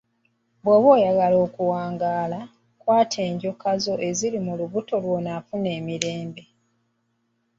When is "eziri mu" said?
4.09-4.53